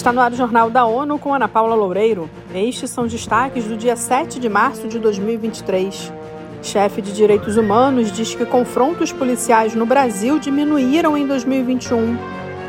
[0.00, 2.30] Está no ar o Jornal da ONU com Ana Paula Loureiro.
[2.54, 6.10] Estes são destaques do dia 7 de março de 2023.
[6.62, 12.16] Chefe de Direitos Humanos diz que confrontos policiais no Brasil diminuíram em 2021.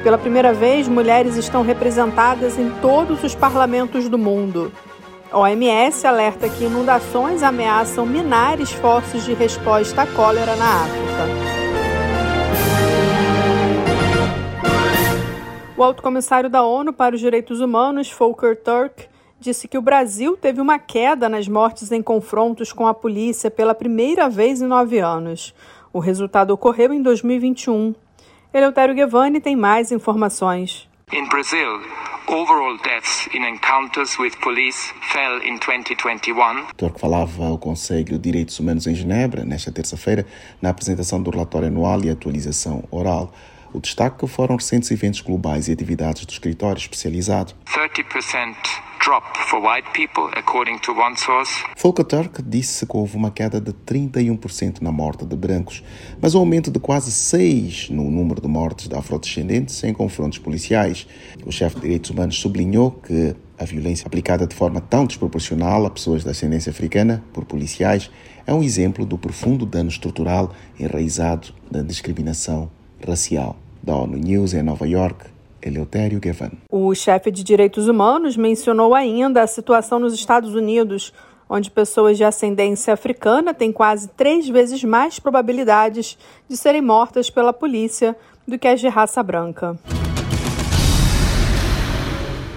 [0.04, 4.70] Pela primeira vez, mulheres estão representadas em todos os parlamentos do mundo.
[5.32, 11.50] OMS alerta que inundações ameaçam minar esforços de resposta à cólera na África.
[15.81, 19.08] O alto comissário da ONU para os Direitos Humanos, Volker Turk,
[19.40, 23.73] disse que o Brasil teve uma queda nas mortes em confrontos com a polícia pela
[23.73, 25.55] primeira vez em nove anos.
[25.91, 27.95] O resultado ocorreu em 2021.
[28.54, 30.88] Eleutério Guevani tem mais informações.
[31.12, 31.82] In Brazil,
[32.27, 36.68] overall deaths in encounters with police fell in 2021.
[36.77, 40.27] Turk falava ao Conselho de Direitos Humanos em Genebra nesta terça-feira
[40.62, 43.34] na apresentação do relatório anual e atualização oral.
[43.73, 47.54] O destaque foram recentes eventos globais e atividades do escritório especializado.
[47.65, 48.55] 30%
[49.04, 51.63] drop for white people, according to one source.
[51.77, 55.84] Volker Turk disse que houve uma queda de 31% na morte de brancos,
[56.21, 61.07] mas um aumento de quase 6 no número de mortes de afrodescendentes em confrontos policiais.
[61.46, 65.90] O chefe de direitos humanos sublinhou que a violência aplicada de forma tão desproporcional a
[65.90, 68.12] pessoas de ascendência africana por policiais
[68.46, 72.69] é um exemplo do profundo dano estrutural enraizado na discriminação
[73.07, 73.56] racial.
[73.81, 75.25] Da ONU News em Nova York,
[75.62, 76.52] Eleutério Gavan.
[76.69, 81.13] O chefe de direitos humanos mencionou ainda a situação nos Estados Unidos,
[81.50, 87.52] onde pessoas de ascendência africana têm quase três vezes mais probabilidades de serem mortas pela
[87.52, 88.16] polícia
[88.47, 89.78] do que as de raça branca.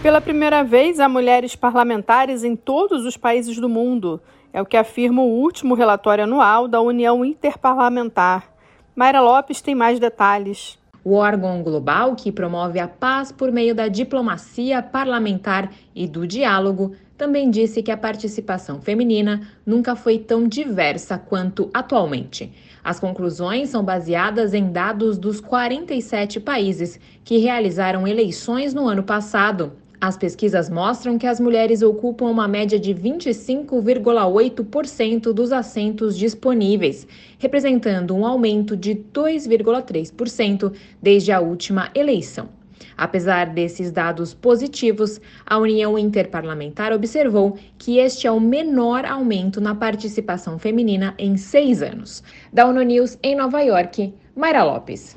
[0.03, 4.21] Pela primeira vez, há mulheres parlamentares em todos os países do mundo.
[4.53, 8.54] É o que afirma o último relatório anual da União Interparlamentar.
[8.97, 10.79] Mayra Lopes tem mais detalhes.
[11.03, 16.95] O órgão global que promove a paz por meio da diplomacia parlamentar e do diálogo
[17.19, 22.53] também disse que a participação feminina nunca foi tão diversa quanto atualmente.
[22.85, 29.73] As conclusões são baseadas em dados dos 47 países que realizaram eleições no ano passado.
[30.07, 38.15] As pesquisas mostram que as mulheres ocupam uma média de 25,8% dos assentos disponíveis, representando
[38.15, 42.51] um aumento de 2,3% desde a última eleição.
[42.95, 49.75] Apesar desses dados positivos, a União Interparlamentar observou que este é o menor aumento na
[49.75, 52.23] participação feminina em seis anos.
[52.53, 55.17] Da ONU News em Nova York, Mayra Lopes.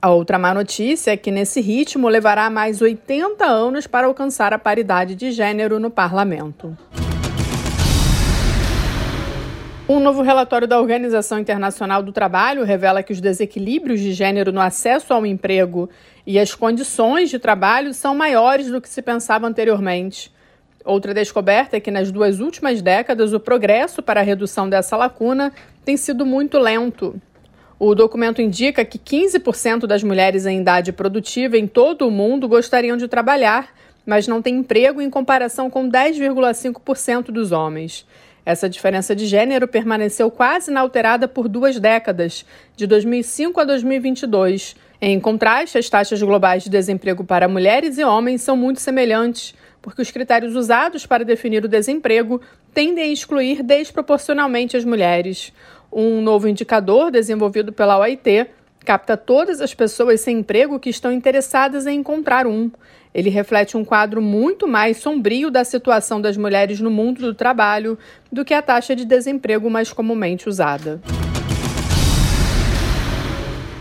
[0.00, 4.58] A outra má notícia é que nesse ritmo levará mais 80 anos para alcançar a
[4.58, 6.78] paridade de gênero no parlamento.
[9.88, 14.60] Um novo relatório da Organização Internacional do Trabalho revela que os desequilíbrios de gênero no
[14.60, 15.90] acesso ao emprego
[16.24, 20.32] e as condições de trabalho são maiores do que se pensava anteriormente.
[20.84, 25.52] Outra descoberta é que nas duas últimas décadas o progresso para a redução dessa lacuna
[25.84, 27.20] tem sido muito lento.
[27.80, 32.96] O documento indica que 15% das mulheres em idade produtiva em todo o mundo gostariam
[32.96, 33.72] de trabalhar,
[34.04, 38.04] mas não têm emprego em comparação com 10,5% dos homens.
[38.44, 42.44] Essa diferença de gênero permaneceu quase inalterada por duas décadas,
[42.74, 44.74] de 2005 a 2022.
[45.00, 50.02] Em contraste, as taxas globais de desemprego para mulheres e homens são muito semelhantes, porque
[50.02, 52.40] os critérios usados para definir o desemprego
[52.74, 55.52] tendem a excluir desproporcionalmente as mulheres.
[55.90, 58.46] Um novo indicador desenvolvido pela OIT
[58.84, 62.70] capta todas as pessoas sem emprego que estão interessadas em encontrar um.
[63.14, 67.98] Ele reflete um quadro muito mais sombrio da situação das mulheres no mundo do trabalho
[68.30, 71.00] do que a taxa de desemprego mais comumente usada.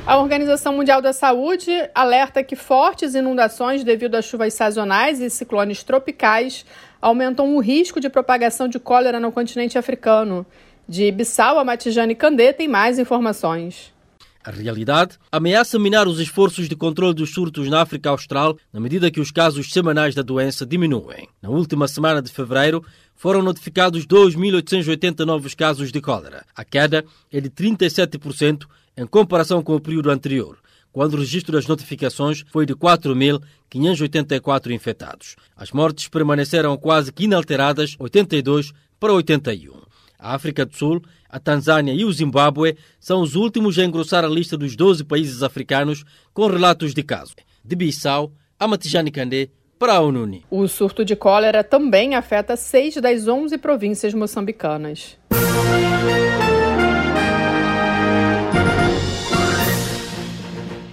[0.06, 5.84] A Organização Mundial da Saúde alerta que fortes inundações devido a chuvas sazonais e ciclones
[5.84, 6.66] tropicais
[7.02, 10.46] aumentam o risco de propagação de cólera no continente africano.
[10.90, 13.94] De Bissau a Matijane Candê tem mais informações.
[14.42, 19.12] A realidade ameaça minar os esforços de controle dos surtos na África Austral na medida
[19.12, 21.28] que os casos semanais da doença diminuem.
[21.42, 22.82] Na última semana de fevereiro,
[23.14, 26.46] foram notificados 2.880 novos casos de cólera.
[26.56, 28.66] A queda é de 37%
[28.96, 30.58] em comparação com o período anterior,
[30.94, 35.36] quando o registro das notificações foi de 4.584 infectados.
[35.58, 39.87] As mortes permaneceram quase que inalteradas, 82 para 81.
[40.20, 44.28] A África do Sul, a Tanzânia e o Zimbábue são os últimos a engrossar a
[44.28, 46.04] lista dos 12 países africanos
[46.34, 47.36] com relatos de casos.
[47.64, 50.42] De Bissau a Matijani Kandé, para a ONU.
[50.50, 55.18] O surto de cólera também afeta seis das 11 províncias moçambicanas.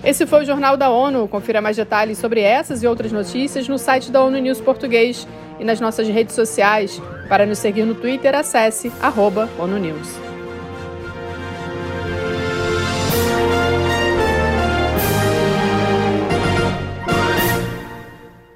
[0.05, 1.27] Esse foi o Jornal da ONU.
[1.27, 5.27] Confira mais detalhes sobre essas e outras notícias no site da ONU News Português
[5.59, 7.01] e nas nossas redes sociais.
[7.29, 10.34] Para nos seguir no Twitter, acesse arroba ONU News.